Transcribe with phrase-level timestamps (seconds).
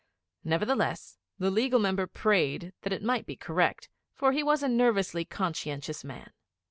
[0.43, 5.25] Nevertheless, the Legal Member prayed that it might be correct, for he was a nervously
[5.25, 6.31] conscientious man.